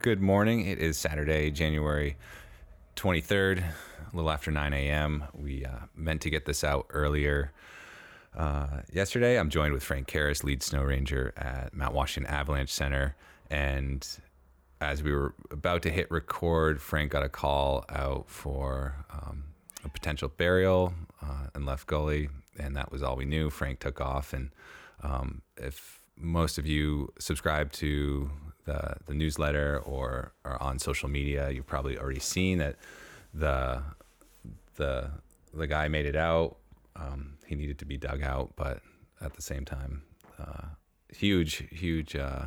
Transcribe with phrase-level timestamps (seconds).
[0.00, 0.64] Good morning.
[0.64, 2.16] It is Saturday, January
[2.94, 5.24] 23rd, a little after 9 a.m.
[5.34, 7.50] We uh, meant to get this out earlier
[8.36, 9.36] uh, yesterday.
[9.36, 13.16] I'm joined with Frank Carus, lead snow ranger at Mount Washington Avalanche Center.
[13.50, 14.06] And
[14.80, 19.46] as we were about to hit record, Frank got a call out for um,
[19.84, 22.28] a potential burial uh, in Left Gully.
[22.56, 23.50] And that was all we knew.
[23.50, 24.32] Frank took off.
[24.32, 24.50] And
[25.02, 28.30] um, if most of you subscribe to
[28.68, 32.76] the, the newsletter or on social media, you've probably already seen that
[33.32, 33.82] the
[34.76, 35.10] the
[35.54, 36.58] the guy made it out.
[36.94, 38.82] Um, he needed to be dug out, but
[39.20, 40.02] at the same time,
[40.38, 40.66] uh,
[41.08, 42.44] huge, huge, uh,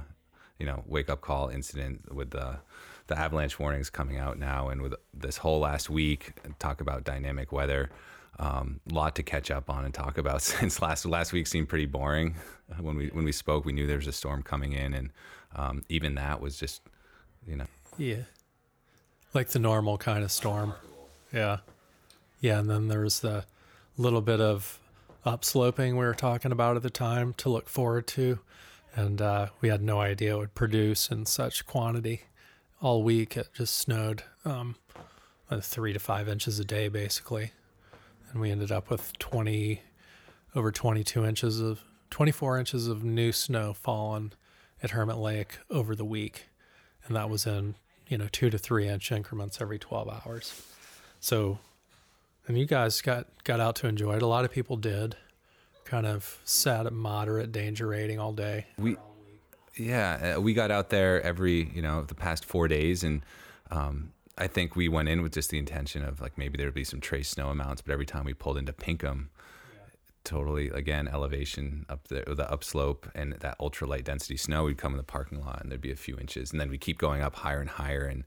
[0.60, 2.60] you know, wake up call incident with the
[3.08, 7.52] the avalanche warnings coming out now, and with this whole last week, talk about dynamic
[7.52, 7.90] weather.
[8.42, 11.86] Um, lot to catch up on and talk about since last last week seemed pretty
[11.86, 12.36] boring.
[12.80, 15.12] When we when we spoke, we knew there was a storm coming in, and
[15.56, 16.82] um, even that was just,
[17.48, 17.68] you know,
[17.98, 18.24] Yeah.
[19.34, 20.74] Like the normal kind of storm.
[21.32, 21.60] Yeah.
[22.40, 22.60] Yeah.
[22.60, 23.46] And then there was the
[23.98, 24.80] little bit of
[25.26, 28.40] upsloping we were talking about at the time to look forward to.
[28.96, 32.24] And uh, we had no idea it would produce in such quantity.
[32.82, 34.76] All week it just snowed um,
[35.50, 37.52] uh, three to five inches a day, basically.
[38.32, 39.82] And we ended up with 20,
[40.56, 44.34] over 22 inches of, 24 inches of new snow fallen
[44.84, 46.48] at Hermit Lake over the week.
[47.06, 47.76] And that was in,
[48.08, 50.62] you know, two to three inch increments every 12 hours.
[51.20, 51.60] So,
[52.48, 54.22] and you guys got, got out to enjoy it.
[54.22, 55.16] A lot of people did.
[55.86, 58.68] Kind of sat at moderate danger rating all day.
[58.78, 58.96] we
[59.78, 63.22] yeah uh, we got out there every you know the past four days and
[63.72, 66.84] um, i think we went in with just the intention of like maybe there'd be
[66.84, 69.30] some trace snow amounts but every time we pulled into pinkham
[70.24, 74.94] totally again elevation up the the upslope and that ultra light density snow we'd come
[74.94, 76.52] in the parking lot and there'd be a few inches.
[76.52, 78.06] And then we keep going up higher and higher.
[78.06, 78.24] And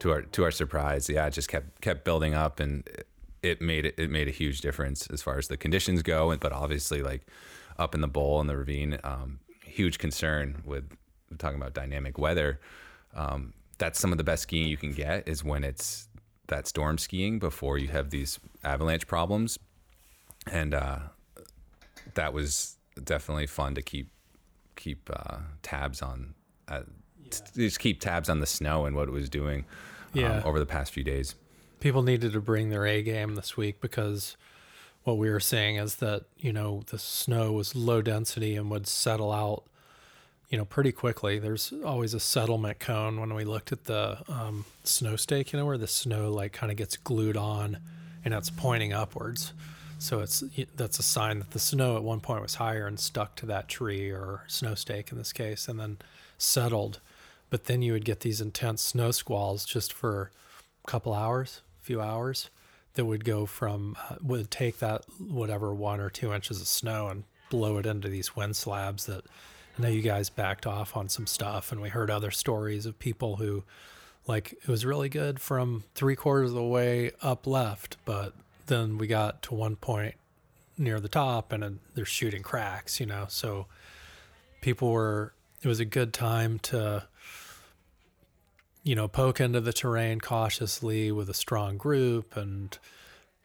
[0.00, 2.88] to our to our surprise yeah it just kept kept building up and
[3.42, 6.30] it- made it, it made a huge difference as far as the conditions go.
[6.30, 7.26] And but obviously like
[7.78, 10.84] up in the bowl and the ravine um, huge concern with
[11.38, 12.58] talking about dynamic weather.
[13.14, 16.08] Um, that's some of the best skiing you can get is when it's
[16.48, 19.58] that storm skiing before you have these avalanche problems.
[20.50, 20.98] And uh,
[22.14, 24.10] that was definitely fun to keep
[24.76, 26.34] keep uh, tabs on
[26.68, 26.82] uh,
[27.30, 29.64] t- just keep tabs on the snow and what it was doing
[30.16, 31.34] um, over the past few days.
[31.80, 34.36] People needed to bring their A game this week because
[35.04, 38.86] what we were saying is that, you know, the snow was low density and would
[38.86, 39.64] settle out,
[40.48, 41.38] you know, pretty quickly.
[41.38, 45.66] There's always a settlement cone when we looked at the um, snow stake, you know,
[45.66, 47.78] where the snow like kind of gets glued on
[48.24, 49.52] and it's pointing upwards.
[49.98, 50.44] So it's
[50.76, 53.68] that's a sign that the snow at one point was higher and stuck to that
[53.68, 55.98] tree or snow stake in this case, and then
[56.38, 57.00] settled.
[57.50, 60.30] But then you would get these intense snow squalls just for
[60.84, 62.48] a couple hours, a few hours,
[62.94, 67.08] that would go from uh, would take that whatever one or two inches of snow
[67.08, 69.06] and blow it into these wind slabs.
[69.06, 69.24] That
[69.78, 72.98] I know you guys backed off on some stuff, and we heard other stories of
[72.98, 73.62] people who
[74.26, 78.34] like it was really good from three quarters of the way up left, but
[78.66, 80.14] then we got to one point
[80.76, 83.26] near the top and uh, they're shooting cracks, you know.
[83.28, 83.66] So
[84.60, 87.08] people were, it was a good time to,
[88.84, 92.78] you know, poke into the terrain cautiously with a strong group and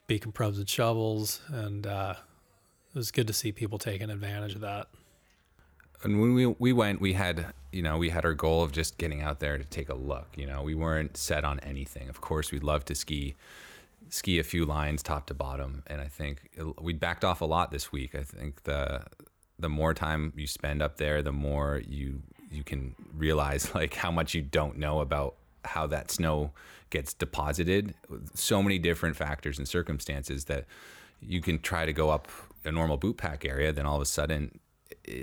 [0.05, 1.41] beacon probes and shovels.
[1.47, 2.15] And uh,
[2.93, 4.87] it was good to see people taking advantage of that.
[6.03, 8.97] And when we we went, we had you know we had our goal of just
[8.97, 10.27] getting out there to take a look.
[10.35, 12.09] You know, we weren't set on anything.
[12.09, 13.35] Of course, we'd love to ski
[14.09, 16.49] ski a few lines top to bottom, and I think
[16.79, 18.15] we backed off a lot this week.
[18.15, 19.03] I think the
[19.59, 22.21] the more time you spend up there, the more you
[22.51, 26.51] you can realize like how much you don't know about how that snow
[26.89, 27.95] gets deposited.
[28.33, 30.65] So many different factors and circumstances that
[31.21, 32.27] you can try to go up
[32.65, 34.59] a normal boot pack area, then all of a sudden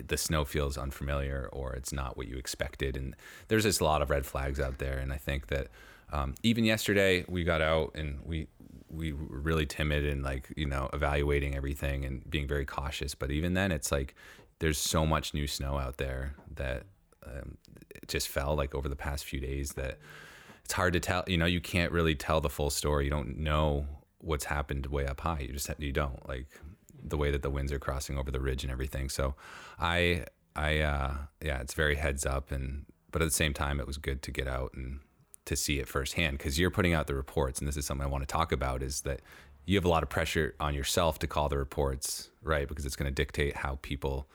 [0.07, 2.97] the snow feels unfamiliar or it's not what you expected.
[2.97, 3.17] And
[3.49, 4.99] there's just a lot of red flags out there.
[4.99, 5.69] And I think that
[6.13, 8.49] um, even yesterday we got out and we
[8.91, 13.15] we were really timid and like you know evaluating everything and being very cautious.
[13.15, 14.15] But even then, it's like
[14.59, 16.85] there's so much new snow out there that
[17.25, 17.57] um,
[17.91, 19.99] it just fell like over the past few days that
[20.65, 21.25] it's hard to tell.
[21.27, 23.05] You know, you can't really tell the full story.
[23.05, 23.87] You don't know
[24.19, 25.41] what's happened way up high.
[25.41, 26.49] You just you don't like
[27.03, 29.09] the way that the winds are crossing over the ridge and everything.
[29.09, 29.35] So
[29.79, 30.25] I
[30.57, 33.97] I uh, yeah, it's very heads up and but at the same time, it was
[33.99, 35.01] good to get out and
[35.47, 38.09] to see it firsthand because you're putting out the reports, and this is something I
[38.11, 39.21] want to talk about is that
[39.67, 42.69] you have a lot of pressure on yourself to call the reports, right?
[42.69, 44.27] Because it's going to dictate how people,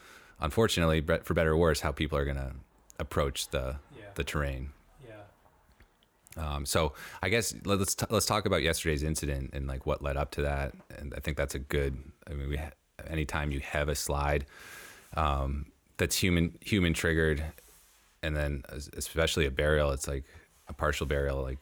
[0.42, 2.52] unfortunately, but for better or worse, how people are going to
[3.00, 4.06] approach the Yeah.
[4.16, 4.72] the terrain.
[5.08, 6.56] Yeah.
[6.56, 10.18] Um, so I guess let's t- let's talk about yesterday's incident and like what led
[10.18, 10.74] up to that.
[10.98, 11.98] And I think that's a good.
[12.30, 12.72] I mean, we ha-
[13.08, 14.46] anytime you have a slide
[15.16, 15.68] um,
[15.98, 17.44] that's human human triggered,
[18.22, 18.64] and then
[18.96, 20.24] especially a burial, it's like
[20.68, 21.42] a partial burial.
[21.42, 21.60] Like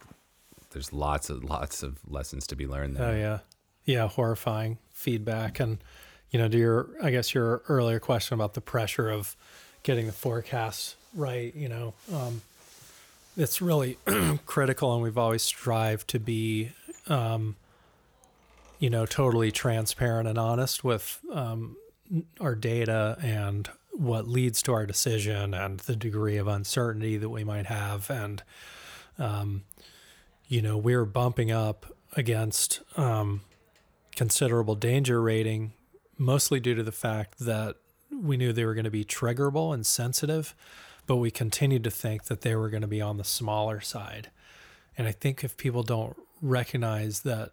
[0.72, 3.08] there's lots of lots of lessons to be learned there.
[3.08, 3.40] Oh yeah,
[3.86, 5.78] yeah, horrifying feedback, and
[6.32, 9.36] you know, to your I guess your earlier question about the pressure of
[9.84, 11.54] getting the forecasts right.
[11.56, 12.42] You know, um,
[13.38, 13.98] it's really
[14.46, 16.72] critical, and we've always strived to be,
[17.08, 17.56] um,
[18.84, 21.78] you know, totally transparent and honest with um,
[22.42, 27.46] our data and what leads to our decision and the degree of uncertainty that we
[27.46, 28.44] might have, and
[29.18, 29.64] um,
[30.50, 31.86] you know, we're bumping up
[32.18, 33.40] against um,
[34.18, 35.72] considerable danger rating,
[36.18, 37.78] mostly due to the fact that
[38.12, 40.54] we knew they were going to be triggerable and sensitive
[41.06, 44.30] but we continued to think that they were going to be on the smaller side.
[44.98, 47.52] And I think if people don't recognize that,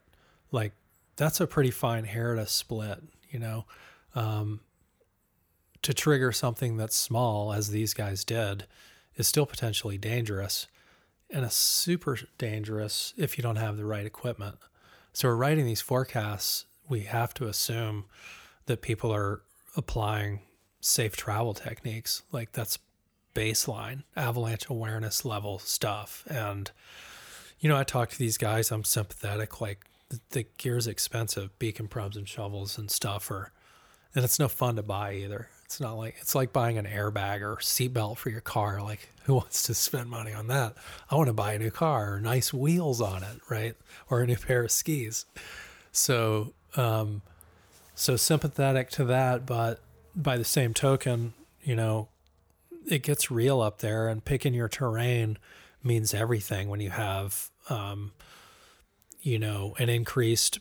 [0.52, 0.72] like,
[1.16, 3.66] that's a pretty fine hair to split, you know,
[4.14, 4.60] um,
[5.82, 8.66] to trigger something that's small, as these guys did,
[9.16, 10.66] is still potentially dangerous
[11.30, 14.56] and a super dangerous if you don't have the right equipment.
[15.12, 16.66] So we're writing these forecasts.
[16.88, 18.06] We have to assume
[18.66, 19.42] that people are
[19.76, 20.40] applying
[20.80, 22.22] safe travel techniques.
[22.32, 22.78] Like that's
[23.34, 26.24] baseline avalanche awareness level stuff.
[26.28, 26.70] And,
[27.60, 29.84] you know, I talk to these guys, I'm sympathetic, like
[30.30, 33.52] the, gear's expensive, beacon probes and shovels and stuff are,
[34.14, 35.48] and it's no fun to buy either.
[35.64, 38.82] It's not like, it's like buying an airbag or seatbelt for your car.
[38.82, 40.74] Like, who wants to spend money on that?
[41.10, 43.76] I want to buy a new car or nice wheels on it, right?
[44.08, 45.26] Or a new pair of skis.
[45.92, 47.22] So, um,
[47.94, 49.80] so sympathetic to that, but
[50.16, 52.08] by the same token, you know,
[52.86, 55.38] it gets real up there, and picking your terrain
[55.82, 58.12] means everything when you have, um,
[59.22, 60.58] you know, an increased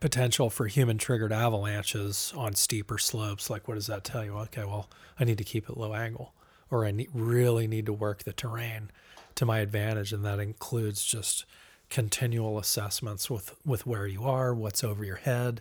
[0.00, 3.50] potential for human triggered avalanches on steeper slopes.
[3.50, 4.36] Like, what does that tell you?
[4.38, 4.88] Okay, well,
[5.18, 6.34] I need to keep it low angle,
[6.70, 8.90] or I need, really need to work the terrain
[9.34, 11.44] to my advantage, and that includes just
[11.90, 15.60] continual assessments with with where you are, what's over your head,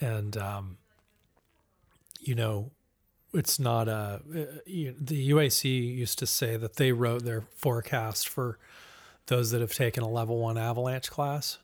[0.00, 0.78] and um,
[2.20, 2.70] you know,
[3.34, 3.92] it's not a.
[3.92, 4.18] Uh,
[4.66, 5.64] the UAC
[5.96, 8.58] used to say that they wrote their forecast for
[9.26, 11.58] those that have taken a level one avalanche class.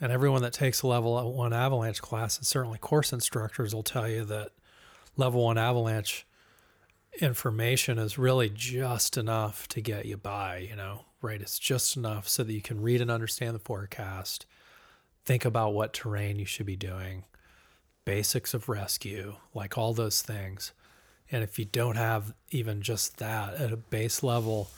[0.00, 4.08] And everyone that takes a level one avalanche class, and certainly course instructors will tell
[4.08, 4.50] you that
[5.16, 6.26] level one avalanche
[7.20, 11.40] information is really just enough to get you by, you know, right?
[11.40, 14.44] It's just enough so that you can read and understand the forecast,
[15.24, 17.24] think about what terrain you should be doing,
[18.04, 20.72] basics of rescue, like all those things.
[21.32, 24.68] And if you don't have even just that at a base level,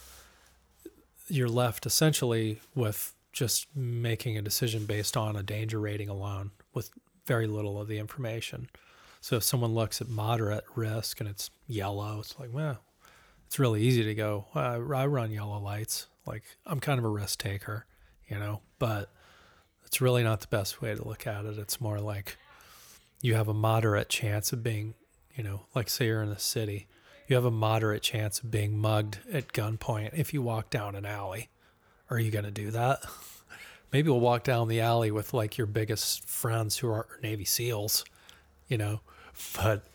[1.28, 6.90] you're left essentially with just making a decision based on a danger rating alone with
[7.26, 8.68] very little of the information.
[9.20, 12.78] So if someone looks at moderate risk and it's yellow, it's like, well,
[13.46, 16.06] it's really easy to go, well, I run yellow lights.
[16.26, 17.86] Like I'm kind of a risk taker,
[18.26, 19.10] you know, but
[19.84, 21.58] it's really not the best way to look at it.
[21.58, 22.36] It's more like,
[23.20, 24.94] you have a moderate chance of being,
[25.34, 26.86] you know, like say you're in a city,
[27.28, 31.04] you have a moderate chance of being mugged at gunpoint if you walk down an
[31.04, 31.48] alley.
[32.10, 33.04] Are you going to do that?
[33.92, 38.04] Maybe we'll walk down the alley with like your biggest friends who are Navy SEALs,
[38.66, 39.00] you know,
[39.56, 39.86] but.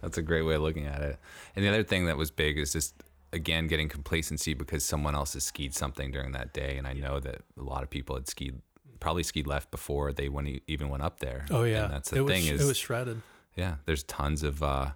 [0.00, 1.18] That's a great way of looking at it.
[1.56, 2.94] And the other thing that was big is just,
[3.32, 6.76] again, getting complacency because someone else has skied something during that day.
[6.76, 8.60] And I know that a lot of people had skied
[9.00, 11.44] probably skied left before they went even went up there.
[11.50, 13.20] Oh yeah, and that's the it thing was, is it was shredded.
[13.54, 14.92] Yeah, there's tons of uh,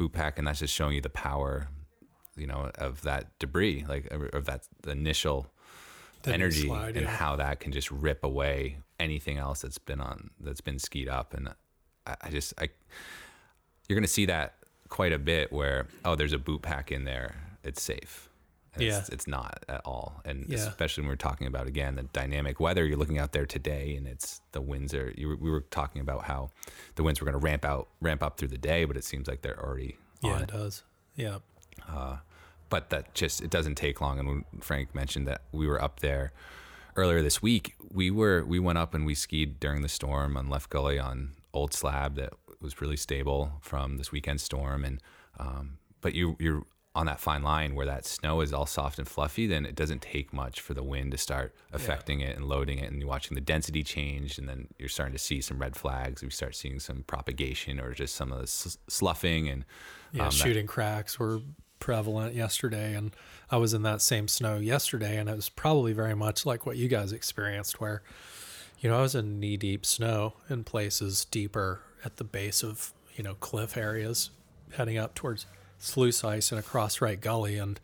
[0.00, 1.68] boot pack, and that's just showing you the power,
[2.34, 5.46] you know, of that debris, like of that initial
[6.22, 7.10] that energy, slide, and yeah.
[7.10, 11.34] how that can just rip away anything else that's been on that's been skied up.
[11.34, 11.50] And
[12.06, 12.70] I, I just I,
[13.88, 14.54] you're gonna see that
[14.88, 18.29] quite a bit where oh, there's a boot pack in there, it's safe
[18.74, 18.98] and yeah.
[18.98, 20.20] It's, it's, not at all.
[20.24, 20.58] And yeah.
[20.58, 24.06] especially when we're talking about, again, the dynamic weather, you're looking out there today and
[24.06, 26.50] it's the winds are, you, we were talking about how
[26.94, 29.26] the winds were going to ramp out, ramp up through the day, but it seems
[29.26, 30.42] like they're already Yeah, it.
[30.42, 30.84] it does.
[31.16, 31.38] Yeah.
[31.88, 32.18] Uh,
[32.68, 34.20] but that just, it doesn't take long.
[34.20, 36.32] And when Frank mentioned that we were up there
[36.94, 40.48] earlier this week, we were, we went up and we skied during the storm on
[40.48, 44.84] Left Gully on old slab that was really stable from this weekend storm.
[44.84, 45.02] And,
[45.40, 46.62] um, but you, you're
[47.00, 50.02] on that fine line where that snow is all soft and fluffy, then it doesn't
[50.02, 52.28] take much for the wind to start affecting yeah.
[52.28, 52.90] it and loading it.
[52.90, 56.22] And you're watching the density change, and then you're starting to see some red flags.
[56.22, 59.64] We start seeing some propagation or just some of the sloughing and
[60.12, 61.40] yeah, um, shooting that, cracks were
[61.78, 63.16] prevalent yesterday, and
[63.50, 66.76] I was in that same snow yesterday, and it was probably very much like what
[66.76, 68.02] you guys experienced, where
[68.80, 72.92] you know I was in knee deep snow in places deeper at the base of
[73.16, 74.28] you know cliff areas,
[74.76, 75.46] heading up towards
[75.82, 77.80] sluice ice and across right gully, and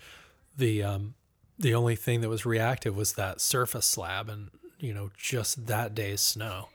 [0.57, 1.15] the um,
[1.59, 5.95] the only thing that was reactive was that surface slab, and you know just that
[5.95, 6.69] day's snow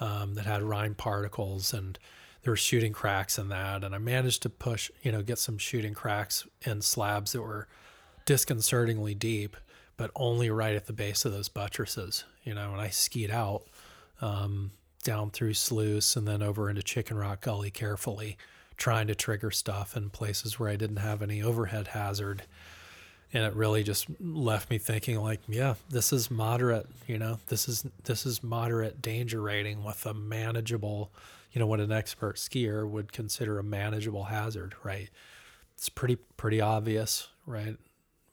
[0.00, 1.98] um, that had rime particles and
[2.42, 3.82] there were shooting cracks in that.
[3.82, 7.66] And i managed to push you know get some shooting cracks in slabs that were
[8.24, 9.56] disconcertingly deep
[9.96, 13.62] but only right at the base of those buttresses you know and i skied out
[14.20, 14.72] um,
[15.04, 18.36] down through sluice and then over into chicken rock gully carefully
[18.76, 22.42] trying to trigger stuff in places where i didn't have any overhead hazard.
[23.32, 27.68] And it really just left me thinking like yeah this is moderate you know this
[27.68, 31.10] is this is moderate danger rating with a manageable
[31.52, 35.10] you know what an expert skier would consider a manageable hazard right?
[35.76, 37.76] It's pretty pretty obvious right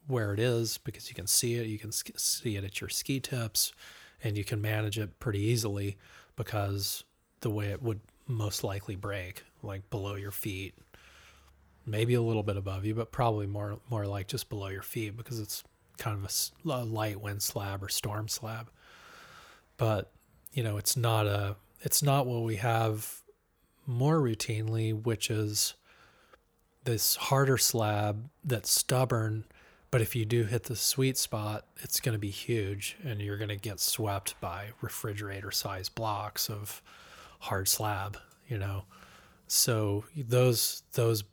[0.07, 3.19] where it is because you can see it you can see it at your ski
[3.19, 3.73] tips
[4.23, 5.97] and you can manage it pretty easily
[6.35, 7.03] because
[7.41, 10.75] the way it would most likely break like below your feet
[11.85, 15.17] maybe a little bit above you, but probably more more like just below your feet
[15.17, 15.63] because it's
[15.97, 18.69] kind of a, a light wind slab or storm slab.
[19.77, 20.11] But
[20.53, 23.21] you know, it's not a it's not what we have
[23.85, 25.73] more routinely, which is
[26.85, 29.45] this harder slab that's stubborn.
[29.91, 33.37] But if you do hit the sweet spot, it's going to be huge, and you're
[33.37, 36.81] going to get swept by refrigerator-sized blocks of
[37.41, 38.17] hard slab.
[38.47, 38.85] You know,
[39.53, 41.23] so those those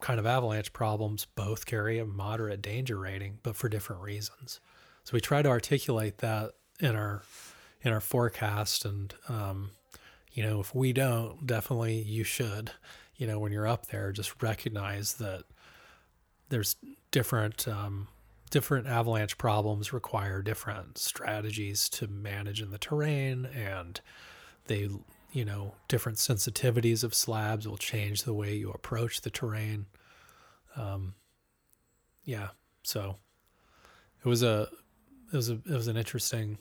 [0.00, 4.60] kind of avalanche problems both carry a moderate danger rating, but for different reasons.
[5.04, 7.22] So we try to articulate that in our
[7.82, 9.70] in our forecast, and um,
[10.32, 12.72] you know, if we don't, definitely you should.
[13.16, 15.44] You know, when you're up there, just recognize that
[16.48, 16.76] there's
[17.10, 18.08] different um,
[18.50, 24.00] different avalanche problems require different strategies to manage in the terrain, and
[24.66, 24.88] they
[25.36, 29.84] you know, different sensitivities of slabs will change the way you approach the terrain.
[30.76, 31.12] Um,
[32.24, 32.48] yeah,
[32.82, 33.16] so
[34.24, 34.70] it was a
[35.30, 36.56] it was a it was an interesting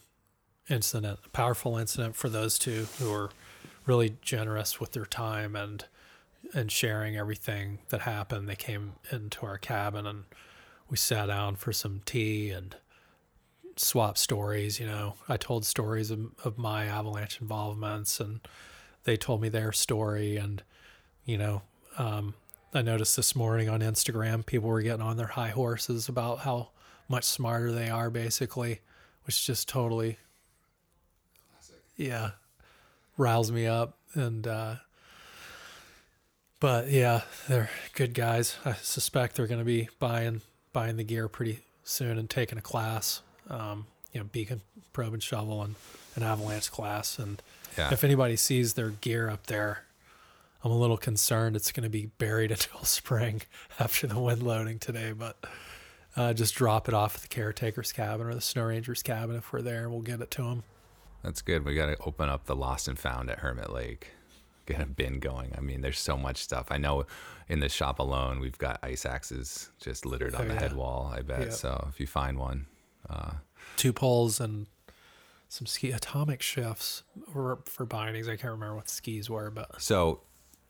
[0.69, 3.29] incident, a powerful incident for those two who were
[3.85, 5.85] really generous with their time and
[6.53, 8.49] and sharing everything that happened.
[8.49, 10.25] They came into our cabin and
[10.89, 12.75] we sat down for some tea and
[13.75, 14.79] swap stories.
[14.79, 18.39] You know, I told stories of, of my avalanche involvements, and
[19.03, 20.37] they told me their story.
[20.37, 20.63] And
[21.25, 21.61] you know,
[21.97, 22.35] um,
[22.73, 26.69] I noticed this morning on Instagram, people were getting on their high horses about how
[27.07, 28.81] much smarter they are, basically,
[29.25, 30.17] which just totally,
[31.95, 32.31] yeah,
[33.17, 33.97] riles me up.
[34.13, 34.75] And, uh,
[36.59, 38.57] but yeah, they're good guys.
[38.65, 40.41] I suspect they're going to be buying
[40.73, 43.21] buying the gear pretty soon and taking a class.
[43.49, 44.61] Um, you know, beacon,
[44.93, 45.75] probe, and shovel, and
[46.15, 47.19] an avalanche class.
[47.19, 47.41] And
[47.77, 47.91] yeah.
[47.91, 49.83] if anybody sees their gear up there,
[50.63, 53.43] I'm a little concerned it's going to be buried until spring
[53.79, 55.37] after the wind loading today, but
[56.17, 59.51] uh, just drop it off at the caretaker's cabin or the snow ranger's cabin if
[59.51, 60.63] we're there, we'll get it to them.
[61.23, 61.65] That's good.
[61.65, 64.11] We got to open up the lost and found at Hermit Lake.
[64.65, 65.53] Get a bin going.
[65.57, 66.67] I mean, there's so much stuff.
[66.69, 67.05] I know
[67.49, 70.59] in the shop alone, we've got ice axes just littered on oh, the yeah.
[70.59, 71.13] head wall.
[71.15, 71.41] I bet.
[71.41, 71.53] Yep.
[71.53, 72.65] So if you find one,
[73.09, 73.31] uh,
[73.77, 74.67] two poles and
[75.49, 78.27] some ski atomic shifts for, for bindings.
[78.27, 80.21] I can't remember what skis were, but so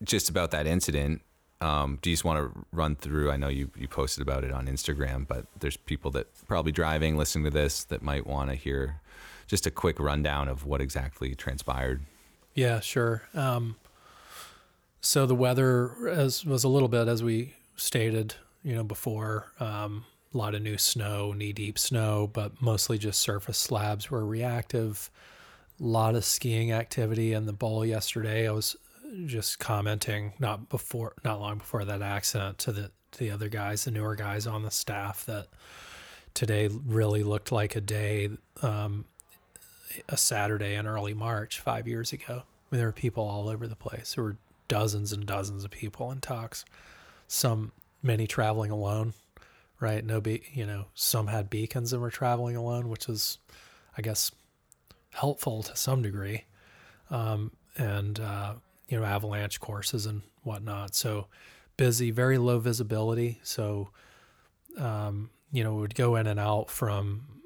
[0.03, 1.21] just about that incident,
[1.61, 3.31] um, do you just want to run through?
[3.31, 7.17] I know you, you posted about it on Instagram, but there's people that probably driving,
[7.17, 9.01] listening to this, that might want to hear
[9.47, 12.03] just a quick rundown of what exactly transpired.
[12.53, 13.23] Yeah, sure.
[13.33, 13.77] Um,
[15.01, 20.05] so the weather as, was a little bit, as we stated, you know, before, um,
[20.35, 25.09] a lot of new snow, knee deep snow, but mostly just surface slabs were reactive.
[25.79, 28.47] A lot of skiing activity in the bowl yesterday.
[28.47, 28.75] I was
[29.25, 33.85] just commenting not before not long before that accident to the to the other guys
[33.85, 35.47] the newer guys on the staff that
[36.33, 38.29] today really looked like a day
[38.61, 39.05] um,
[40.09, 43.67] a saturday in early march five years ago I mean, there were people all over
[43.67, 44.37] the place there were
[44.67, 46.65] dozens and dozens of people in talks
[47.27, 49.13] some many traveling alone
[49.79, 53.37] right no be you know some had beacons and were traveling alone which is
[53.97, 54.31] i guess
[55.13, 56.43] helpful to some degree
[57.09, 58.53] um, and uh,
[58.87, 60.95] you know, avalanche courses and whatnot.
[60.95, 61.27] So
[61.77, 63.39] busy, very low visibility.
[63.43, 63.89] So,
[64.77, 67.41] um, you know, would go in and out from,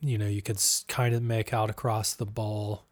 [0.00, 2.84] you know, you could kind of make out across the bowl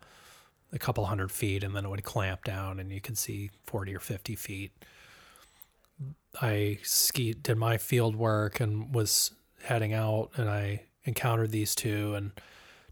[0.73, 3.95] a couple hundred feet and then it would clamp down and you could see 40
[3.97, 4.73] or 50 feet.
[6.41, 12.15] I skied, did my field work, and was heading out, and I encountered these two
[12.15, 12.33] and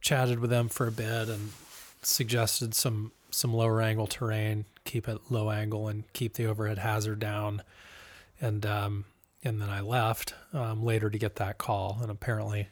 [0.01, 1.53] chatted with them for a bit, and
[2.03, 7.19] suggested some some lower angle terrain, keep it low angle, and keep the overhead hazard
[7.19, 7.63] down,
[8.41, 9.05] and um,
[9.45, 12.69] and then I left um, later to get that call, and apparently,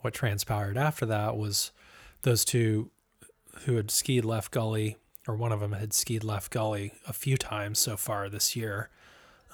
[0.00, 1.70] what transpired after that was
[2.22, 2.90] those two
[3.64, 4.96] who had skied left gully,
[5.28, 8.88] or one of them had skied left gully a few times so far this year.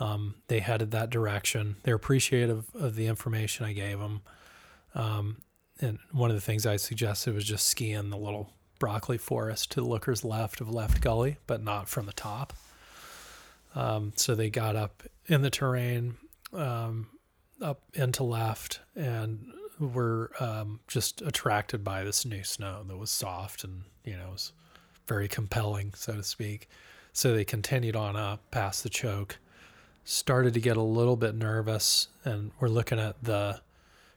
[0.01, 1.77] Um, they headed that direction.
[1.83, 4.21] They're appreciative of the information I gave them.
[4.95, 5.43] Um,
[5.81, 9.81] and one of the things I suggested was just skiing the little broccoli forest to
[9.81, 12.53] the looker's left of left gully, but not from the top.
[13.75, 16.17] Um, so they got up in the terrain,
[16.53, 17.09] um,
[17.61, 23.63] up into left, and were um, just attracted by this new snow that was soft
[23.63, 24.53] and you know was
[25.07, 26.69] very compelling, so to speak.
[27.13, 29.39] So they continued on up past the choke,
[30.11, 33.61] started to get a little bit nervous, and we're looking at the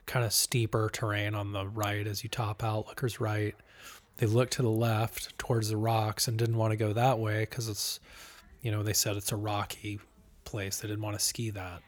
[0.05, 2.87] kind of steeper terrain on the right as you top out.
[2.87, 3.53] Looker's right.
[4.15, 7.41] They looked to the left towards the rocks and didn't want to go that way
[7.41, 7.99] because it's,
[8.61, 9.99] you know, they said it's a rocky
[10.45, 10.77] place.
[10.77, 11.81] They didn't want to ski that.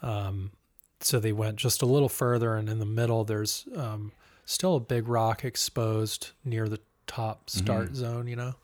[0.00, 0.52] Um,
[1.00, 4.12] so they went just a little further, and in the middle, there's um,
[4.44, 7.94] still a big rock exposed near the top start mm-hmm.
[7.96, 8.54] zone, you know,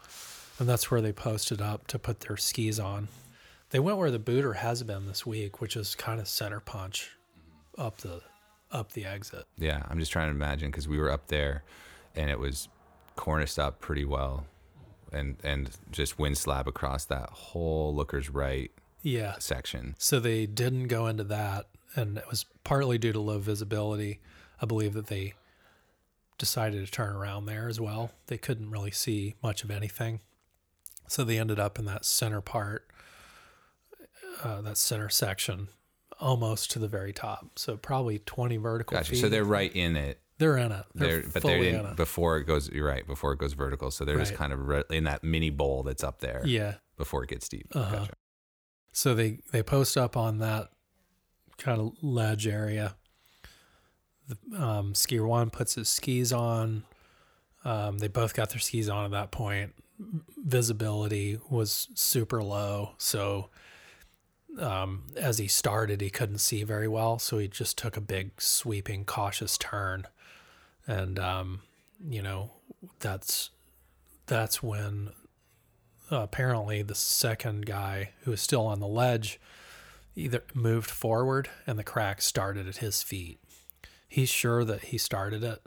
[0.61, 3.09] and that's where they posted up to put their skis on.
[3.75, 7.11] They went where the booter has been this week, which is kind of center punch
[7.77, 8.23] up the
[8.71, 9.47] up the exit.
[9.59, 11.65] Yeah, I'm just trying to imagine because we were up there,
[12.15, 12.69] and it was
[13.17, 14.47] corniced up pretty well,
[15.13, 18.71] and and just wind slab across that whole looker's right
[19.03, 19.97] yeah section.
[19.99, 21.67] So they didn't go into that
[21.97, 24.21] and it was partly due to low visibility.
[24.63, 25.35] I believe that they
[26.39, 28.13] decided to turn around there as well.
[28.29, 30.21] They couldn't really see much of anything.
[31.09, 32.87] So they ended up in that center part,
[34.43, 35.69] uh, that center section,
[36.21, 37.59] almost to the very top.
[37.59, 39.13] So probably 20 vertical gotcha.
[39.13, 39.21] feet.
[39.21, 40.21] So they're right in it.
[40.39, 40.85] They're in it.
[40.95, 42.69] They're, they're but they're in, in before it goes.
[42.69, 43.07] You're right.
[43.07, 44.27] Before it goes vertical, so they're right.
[44.27, 46.43] just kind of in that mini bowl that's up there.
[46.45, 46.75] Yeah.
[46.97, 47.69] Before it gets steep.
[47.75, 47.97] Uh-huh.
[47.97, 48.13] Gotcha.
[48.93, 50.71] So they they post up on that
[51.57, 52.97] kind of ledge area.
[54.29, 56.85] The, um, skier one puts his skis on.
[57.65, 59.75] Um, they both got their skis on at that point.
[60.37, 63.51] Visibility was super low, so
[64.59, 67.19] um, as he started, he couldn't see very well.
[67.19, 70.07] So he just took a big, sweeping, cautious turn,
[70.87, 71.63] and um,
[72.09, 72.53] you know
[73.01, 73.51] that's
[74.27, 75.11] that's when
[76.11, 79.41] uh, apparently the second guy who was still on the ledge
[80.17, 83.41] either moved forward and the crack started at his feet.
[84.07, 85.61] He's sure that he started it.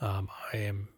[0.00, 0.88] Um, I am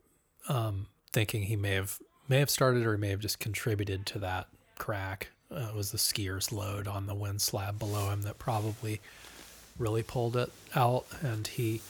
[0.49, 4.19] um, thinking he may have may have started or he may have just contributed to
[4.21, 4.47] that
[4.79, 5.31] crack.
[5.53, 9.01] Uh, it was the skier's load on the wind slab below him that probably
[9.79, 11.07] really pulled it out.
[11.21, 11.83] And he,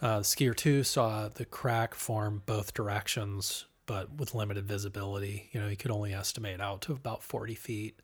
[0.00, 5.48] uh, skier two, saw the crack form both directions, but with limited visibility.
[5.52, 8.00] You know, he could only estimate out to about 40 feet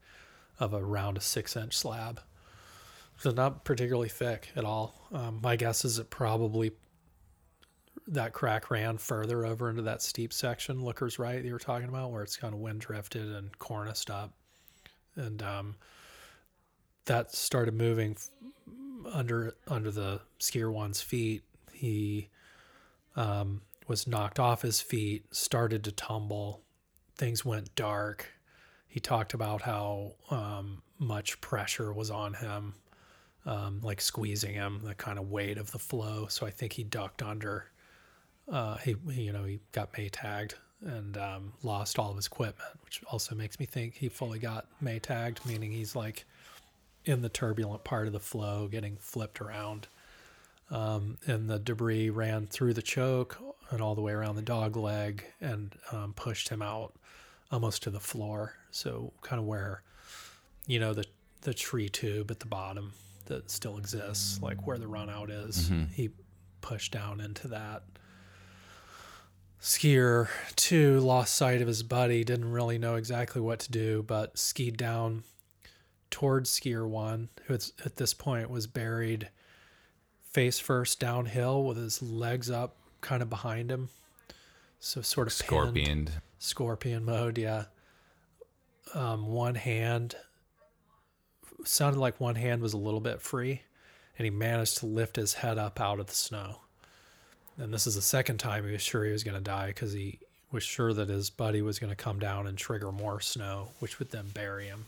[0.58, 2.20] of around a six inch slab.
[3.18, 5.08] So not particularly thick at all.
[5.12, 6.72] Um, my guess is it probably
[8.08, 12.10] that crack ran further over into that steep section, Looker's right, you were talking about,
[12.10, 14.32] where it's kind of wind drifted and corniced up.
[15.18, 15.76] And um,
[17.06, 18.16] that started moving
[19.12, 21.42] under under the skier one's feet.
[21.72, 22.30] He
[23.16, 26.62] um, was knocked off his feet, started to tumble.
[27.16, 28.32] Things went dark.
[28.86, 32.74] He talked about how um, much pressure was on him
[33.48, 36.26] um, like squeezing him, the kind of weight of the flow.
[36.28, 37.70] So I think he ducked under.
[38.46, 40.54] Uh, he, you know, he got Maytagged
[40.84, 44.66] and um, lost all of his equipment, which also makes me think he fully got
[44.82, 46.24] Maytagged, meaning he's like
[47.04, 49.88] in the turbulent part of the flow, getting flipped around.
[50.70, 53.38] Um, and the debris ran through the choke
[53.70, 56.94] and all the way around the dog leg and um, pushed him out
[57.50, 58.54] almost to the floor.
[58.70, 59.82] So kind of where,
[60.66, 61.04] you know, the
[61.42, 62.92] the tree tube at the bottom
[63.26, 65.70] that still exists, like where the runout is.
[65.70, 65.92] Mm-hmm.
[65.92, 66.10] He
[66.60, 67.82] pushed down into that.
[69.60, 74.38] Skier two lost sight of his buddy, didn't really know exactly what to do, but
[74.38, 75.24] skied down
[76.10, 79.28] towards skier one, who at this point was buried
[80.22, 83.88] face first downhill with his legs up kind of behind him.
[84.80, 87.64] So sort of scorpion scorpion mode, yeah.
[88.94, 90.14] Um, one hand
[91.64, 93.62] sounded like one hand was a little bit free,
[94.16, 96.60] and he managed to lift his head up out of the snow.
[97.58, 99.92] And this is the second time he was sure he was going to die because
[99.92, 100.20] he
[100.52, 103.98] was sure that his buddy was going to come down and trigger more snow, which
[103.98, 104.86] would then bury him.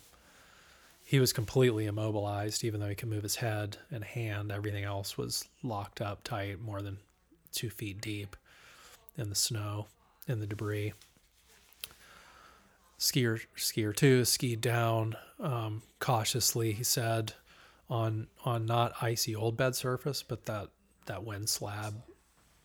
[1.05, 4.53] he was completely immobilized, even though he could move his head and hand.
[4.53, 6.99] Everything else was locked up tight, more than
[7.53, 8.37] two feet deep
[9.19, 9.87] in the snow,
[10.29, 10.93] in the debris.
[13.01, 16.71] Skier, skier two skied down um, cautiously.
[16.73, 17.33] He said,
[17.89, 20.69] on on not icy old bed surface, but that
[21.07, 21.95] that wind slab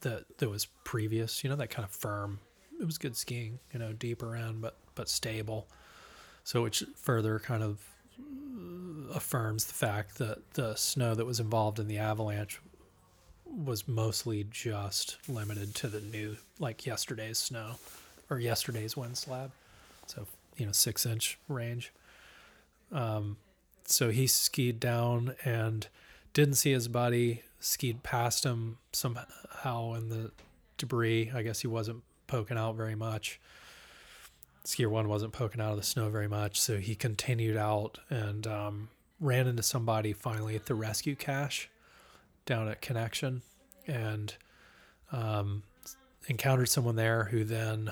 [0.06, 1.44] that that was previous.
[1.44, 2.40] You know, that kind of firm.
[2.80, 3.60] It was good skiing.
[3.74, 5.68] You know, deep around, but but stable.
[6.44, 7.80] So which further kind of
[9.14, 12.62] affirms the fact that the snow that was involved in the avalanche
[13.46, 17.76] was mostly just limited to the new, like yesterday's snow
[18.30, 19.52] or yesterday's wind slab.
[20.08, 21.94] So, you know, six inch range.
[22.92, 23.38] Um,
[23.86, 25.88] so he skied down and
[26.36, 30.32] didn't see his buddy, skied past him somehow in the
[30.78, 31.32] debris.
[31.34, 33.40] I guess he wasn't poking out very much
[34.66, 38.46] skier one wasn't poking out of the snow very much, so he continued out and
[38.48, 41.70] um, ran into somebody finally at the rescue cache
[42.46, 43.42] down at Connection,
[43.88, 44.36] and
[45.12, 45.64] um,
[46.28, 47.92] encountered someone there who then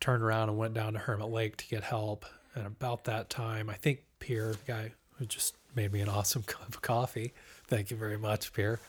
[0.00, 2.24] turned around and went down to Hermit Lake to get help.
[2.54, 6.68] And about that time, I think Pierre, guy who just made me an awesome cup
[6.68, 7.32] of coffee,
[7.66, 8.80] thank you very much, Pierre,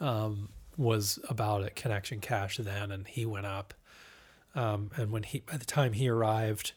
[0.00, 3.74] um, was about at Connection Cache then, and he went up
[4.56, 6.72] um, and when he, by the time he arrived,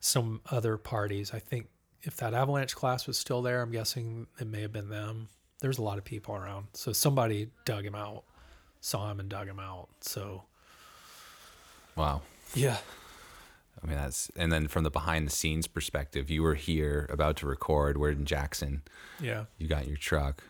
[0.00, 1.66] some other parties, I think
[2.02, 5.28] if that avalanche class was still there, I'm guessing it may have been them.
[5.60, 6.68] There's a lot of people around.
[6.72, 8.24] So somebody dug him out,
[8.80, 9.88] saw him and dug him out.
[10.00, 10.44] So,
[11.96, 12.22] wow.
[12.54, 12.78] Yeah.
[13.82, 17.36] I mean, that's, and then from the behind the scenes perspective, you were here about
[17.38, 17.96] to record.
[17.96, 18.82] We're in Jackson.
[19.20, 19.44] Yeah.
[19.58, 20.42] You got in your truck.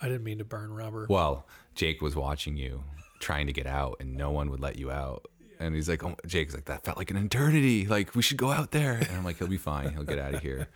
[0.00, 1.06] I didn't mean to burn rubber.
[1.08, 2.84] Well, Jake was watching you
[3.20, 5.26] trying to get out and no one would let you out.
[5.58, 7.86] And he's like, oh, Jake's like, that felt like an eternity.
[7.86, 8.92] Like, we should go out there.
[8.92, 9.90] And I'm like, he'll be fine.
[9.90, 10.68] He'll get out of here.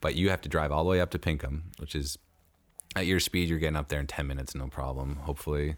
[0.00, 2.18] But you have to drive all the way up to Pinkham, which is
[2.94, 5.16] at your speed, you're getting up there in 10 minutes, no problem.
[5.22, 5.74] Hopefully,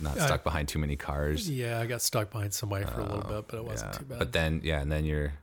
[0.00, 1.48] not stuck behind too many cars.
[1.48, 3.98] Yeah, I got stuck behind somebody for uh, a little bit, but it wasn't yeah.
[3.98, 4.18] too bad.
[4.18, 5.34] But then, yeah, and then you're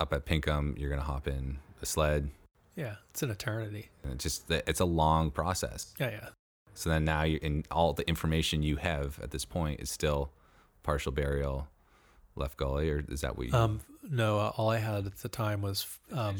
[0.00, 2.30] up at Pinkham, you're going to hop in a sled.
[2.76, 3.88] Yeah, it's an eternity.
[4.04, 5.94] And it's just, it's a long process.
[5.98, 6.28] Yeah, yeah.
[6.74, 10.30] So then now you in all the information you have at this point is still
[10.84, 11.66] partial burial,
[12.36, 13.52] left gully, or is that what you?
[13.52, 16.36] Um, no, uh, all I had at the time was um,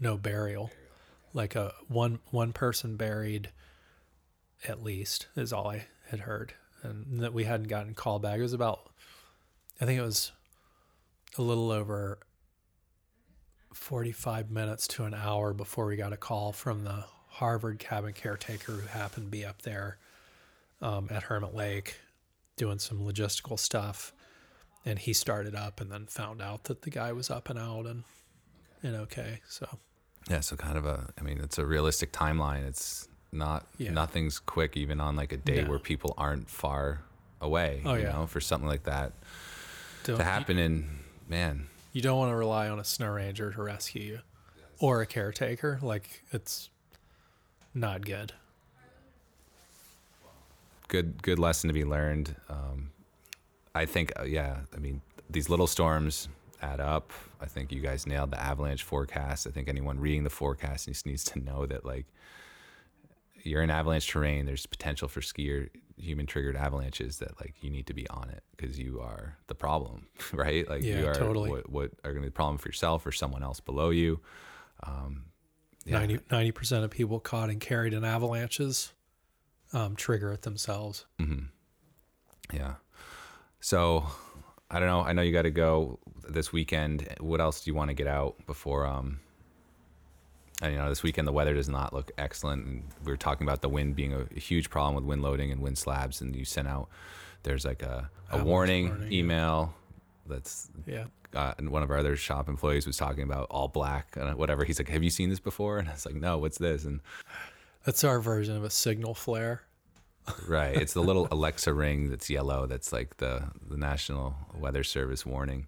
[0.00, 0.70] no burial,
[1.34, 3.50] like a one one person buried,
[4.66, 8.38] at least is all I had heard, and that we hadn't gotten call back.
[8.38, 8.90] It was about,
[9.80, 10.32] I think it was,
[11.38, 12.18] a little over.
[13.72, 18.72] 45 minutes to an hour before we got a call from the Harvard cabin caretaker
[18.72, 19.96] who happened to be up there
[20.82, 21.96] um, at Hermit Lake
[22.56, 24.12] doing some logistical stuff
[24.84, 27.86] and he started up and then found out that the guy was up and out
[27.86, 28.04] and
[28.82, 29.66] and okay so
[30.28, 33.90] yeah so kind of a i mean it's a realistic timeline it's not yeah.
[33.90, 35.70] nothing's quick even on like a day no.
[35.70, 37.00] where people aren't far
[37.40, 38.12] away oh, you yeah.
[38.12, 39.12] know for something like that
[40.04, 43.50] don't, to happen you, in man you don't want to rely on a snow ranger
[43.50, 44.18] to rescue you
[44.78, 46.68] or a caretaker like it's
[47.74, 48.32] not good
[50.92, 52.36] good good lesson to be learned.
[52.50, 52.90] Um,
[53.74, 56.28] I think uh, yeah, I mean these little storms
[56.60, 57.10] add up.
[57.40, 59.46] I think you guys nailed the avalanche forecast.
[59.46, 62.04] I think anyone reading the forecast just needs to know that like
[63.42, 64.46] you're in avalanche terrain.
[64.46, 68.42] There's potential for skier human triggered avalanches that like you need to be on it
[68.56, 70.68] because you are the problem, right?
[70.68, 71.50] Like yeah, you are totally.
[71.50, 74.20] what, what are going to be the problem for yourself or someone else below you.
[74.82, 75.26] Um,
[75.84, 76.06] yeah.
[76.30, 78.92] 90 percent of people caught and carried in avalanches
[79.72, 81.06] um, trigger it themselves.
[81.20, 82.56] Mm-hmm.
[82.56, 82.74] Yeah.
[83.60, 84.06] So
[84.70, 85.00] I don't know.
[85.00, 87.08] I know you got to go this weekend.
[87.20, 88.86] What else do you want to get out before?
[88.86, 89.20] Um,
[90.62, 92.66] you know, this weekend the weather does not look excellent.
[92.66, 95.50] And we were talking about the wind being a, a huge problem with wind loading
[95.50, 96.20] and wind slabs.
[96.20, 96.88] And you sent out
[97.42, 99.74] there's like a, a warning, warning, email
[100.26, 101.04] that's yeah.
[101.34, 104.64] Uh, and one of our other shop employees was talking about all black and whatever.
[104.64, 107.00] He's like, "Have you seen this before?" And I was like, "No, what's this?" And
[107.84, 109.62] that's our version of a signal flare.
[110.46, 110.76] right.
[110.76, 112.66] It's the little Alexa ring that's yellow.
[112.66, 115.66] That's like the the National Weather Service warning,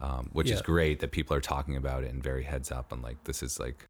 [0.00, 0.56] um, which yeah.
[0.56, 3.42] is great that people are talking about it and very heads up on like this
[3.42, 3.86] is like,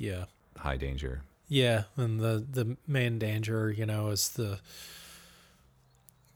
[0.00, 0.24] yeah,
[0.56, 1.20] high danger.
[1.46, 4.60] Yeah, and the the main danger, you know, is the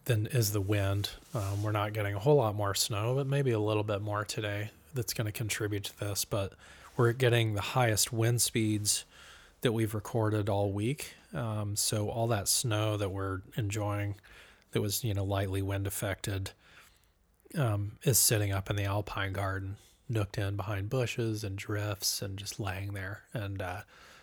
[0.05, 1.11] then is the wind.
[1.33, 4.22] Um, we're not getting a whole lot more snow, but maybe a little bit more
[4.22, 4.70] today.
[4.92, 6.53] That's going to contribute to this, but
[6.96, 9.07] we're getting the highest wind speeds
[9.62, 11.14] that we've recorded all week.
[11.33, 14.16] Um, so all that snow that we're enjoying,
[14.72, 16.50] that was you know lightly wind affected,
[17.57, 19.77] um, is sitting up in the alpine garden,
[20.09, 23.23] nooked in behind bushes and drifts and just laying there.
[23.33, 23.81] And uh,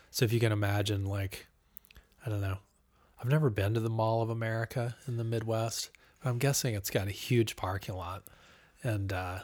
[0.09, 1.47] so if you can imagine, like,
[2.25, 2.59] I don't know,
[3.19, 5.89] I've never been to the Mall of America in the Midwest.
[6.23, 8.23] I'm guessing it's got a huge parking lot.
[8.83, 9.39] And uh,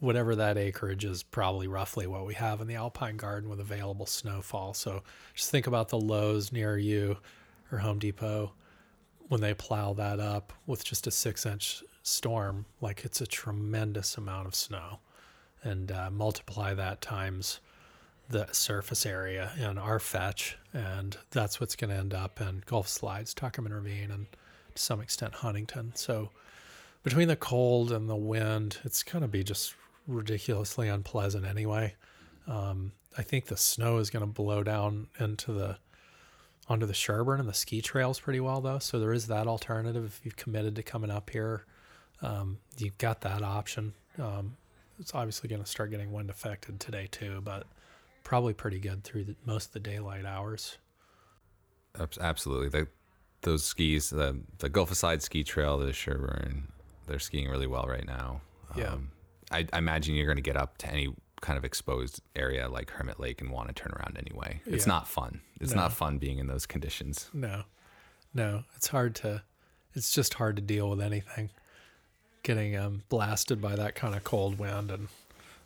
[0.00, 4.06] whatever that acreage is, probably roughly what we have in the Alpine Garden with available
[4.06, 4.74] snowfall.
[4.74, 5.02] So
[5.34, 7.18] just think about the Lowe's near you
[7.72, 8.52] or Home Depot
[9.28, 14.16] when they plow that up with just a six inch storm, like it's a tremendous
[14.16, 15.00] amount of snow.
[15.66, 17.60] And uh, multiply that times
[18.28, 22.88] the surface area in our fetch, and that's what's going to end up in Gulf
[22.88, 24.26] Slides, Tuckerman Ravine, and
[24.74, 25.92] to some extent Huntington.
[25.94, 26.30] So
[27.02, 29.74] between the cold and the wind, it's going to be just
[30.06, 31.94] ridiculously unpleasant anyway.
[32.46, 35.78] Um, I think the snow is going to blow down into the
[36.68, 38.80] onto the Sherburne and the ski trails pretty well though.
[38.80, 41.64] So there is that alternative if you've committed to coming up here.
[42.22, 43.94] Um, you've got that option.
[44.18, 44.56] Um,
[44.98, 47.66] it's obviously going to start getting wind affected today too, but
[48.24, 50.78] probably pretty good through the, most of the daylight hours.
[52.20, 52.88] Absolutely, the,
[53.42, 56.64] those skis, the the Gulf of Slides ski trail, the Sherburne,
[57.06, 58.40] they're skiing really well right now.
[58.76, 58.92] Yeah.
[58.92, 59.10] Um,
[59.50, 62.90] I, I imagine you're going to get up to any kind of exposed area like
[62.90, 64.60] Hermit Lake and want to turn around anyway.
[64.66, 64.92] It's Yeah.
[64.94, 65.40] not fun.
[65.60, 65.82] It's No.
[65.82, 67.30] not fun being in those conditions.
[67.32, 67.62] No,
[68.34, 69.42] no, it's hard to,
[69.94, 71.50] it's just hard to deal with anything.
[72.46, 75.08] Getting um, blasted by that kind of cold wind and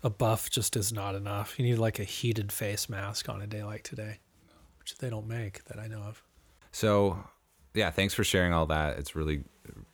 [0.02, 1.58] a buff just is not enough.
[1.58, 4.16] You need like a heated face mask on a day like today,
[4.78, 6.22] which they don't make that I know of.
[6.72, 7.22] So,
[7.74, 8.98] yeah, thanks for sharing all that.
[8.98, 9.44] It's really,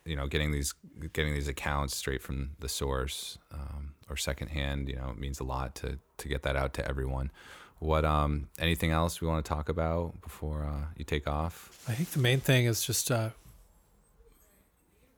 [0.05, 0.73] you know, getting these
[1.11, 4.87] getting these accounts straight from the source um, or secondhand.
[4.87, 7.31] You know, it means a lot to to get that out to everyone.
[7.79, 11.83] What um anything else we want to talk about before uh, you take off?
[11.85, 13.31] I think the main thing is just uh,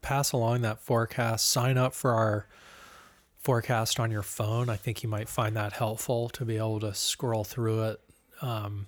[0.10, 1.48] pass along that forecast.
[1.48, 2.48] Sign up for our
[3.38, 4.68] forecast on your phone.
[4.68, 8.00] I think you might find that helpful to be able to scroll through it.
[8.42, 8.88] Um,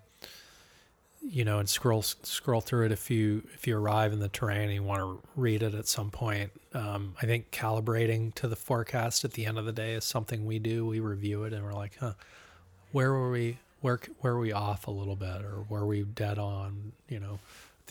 [1.22, 4.64] you know, and scroll scroll through it if you if you arrive in the terrain
[4.64, 6.52] and you want to read it at some point.
[6.74, 10.44] Um, I think calibrating to the forecast at the end of the day is something
[10.48, 10.88] we do.
[10.88, 12.14] We review it and we're like, huh,
[12.92, 13.60] where were we?
[13.82, 16.94] Where where were we off a little bit, or were we dead on?
[17.08, 17.40] You know,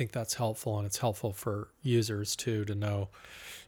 [0.01, 3.11] think that's helpful, and it's helpful for users too to know,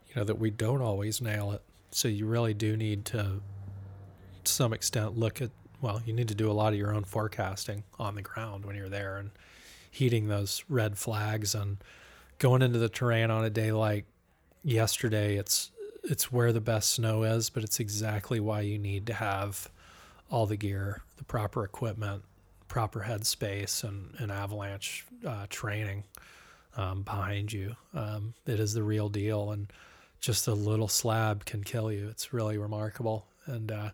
[0.07, 1.61] you know, that we don't always nail it.
[1.91, 3.39] So you really do need to,
[4.43, 5.51] to some extent, look at.
[5.79, 8.75] Well, you need to do a lot of your own forecasting on the ground when
[8.75, 9.29] you're there and
[9.91, 11.77] heating those red flags and
[12.39, 14.05] going into the terrain on a day like
[14.63, 15.35] yesterday.
[15.35, 15.69] It's
[16.03, 19.69] it's where the best snow is, but it's exactly why you need to have
[20.31, 22.23] all the gear, the proper equipment,
[22.73, 26.03] proper headspace, and, avalanche uh, training
[26.75, 27.75] um, behind you.
[27.93, 29.71] Um, it is the real deal, and
[30.19, 32.07] just a little slab can kill you.
[32.09, 33.27] It's really remarkable.
[33.45, 33.89] And, uh,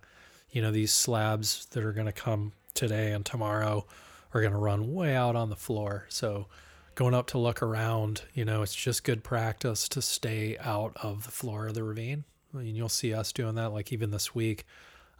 [0.51, 3.85] you know, these slabs that are going to come today and tomorrow
[4.33, 6.05] are going to run way out on the floor.
[6.07, 6.47] So,
[6.95, 11.25] going up to look around, you know, it's just good practice to stay out of
[11.25, 12.23] the floor of the ravine.
[12.53, 13.73] I mean, you'll see us doing that.
[13.73, 14.65] Like even this week,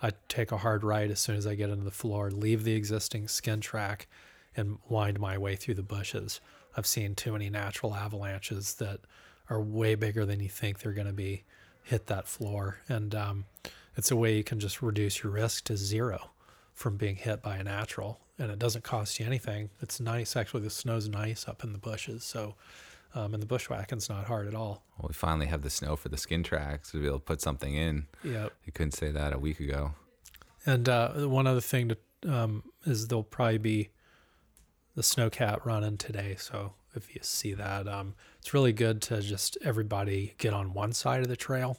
[0.02, 2.74] I take a hard right as soon as I get into the floor, leave the
[2.74, 4.08] existing skin track,
[4.56, 6.40] and wind my way through the bushes.
[6.76, 9.02] I've seen too many natural avalanches that
[9.50, 11.44] are way bigger than you think they're going to be
[11.84, 12.80] hit that floor.
[12.88, 13.46] And um,
[13.96, 16.32] it's a way you can just reduce your risk to zero
[16.74, 18.20] from being hit by a natural.
[18.38, 19.70] And it doesn't cost you anything.
[19.82, 20.36] It's nice.
[20.36, 22.24] Actually, the snow's nice up in the bushes.
[22.24, 22.56] So,
[23.16, 24.84] um, and the bushwhacking's not hard at all.
[24.98, 27.42] Well, we finally have the snow for the skin tracks to be able to put
[27.42, 28.08] something in.
[28.24, 28.54] Yep.
[28.66, 29.94] You couldn't say that a week ago.
[30.66, 33.90] And uh, one other thing to um, is there'll probably be
[34.96, 36.36] the snowcat running today.
[36.38, 40.92] So if you see that, um, it's really good to just everybody get on one
[40.92, 41.78] side of the trail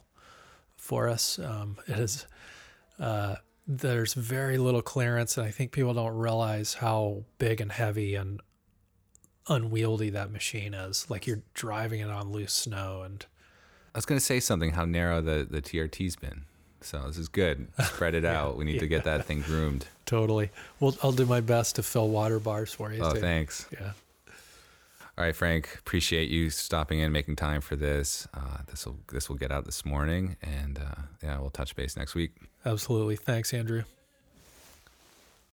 [0.75, 1.37] for us.
[1.37, 2.25] Um, it is
[2.99, 3.35] uh,
[3.67, 8.41] there's very little clearance, and I think people don't realize how big and heavy and
[9.47, 11.09] unwieldy that machine is.
[11.09, 13.25] Like you're driving it on loose snow, and
[13.93, 16.45] I was going to say something how narrow the, the TRT's been.
[16.81, 17.67] So this is good.
[17.83, 18.57] Spread it out.
[18.57, 19.85] We need to get that thing groomed.
[20.05, 20.49] totally.
[20.79, 23.03] Well, I'll do my best to fill water bars for you.
[23.03, 23.19] Oh, too.
[23.19, 23.67] thanks.
[23.71, 23.91] Yeah.
[25.17, 25.75] All right, Frank.
[25.77, 28.27] Appreciate you stopping in, making time for this.
[28.33, 31.95] Uh, this will this will get out this morning, and uh, yeah, we'll touch base
[31.95, 32.31] next week.
[32.65, 33.17] Absolutely.
[33.17, 33.83] Thanks, Andrew.